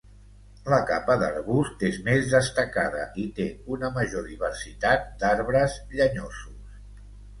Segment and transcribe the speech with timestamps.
[0.73, 6.79] La capa d'arbust és més destacada i té una major diversitat d'arbres llenyosos.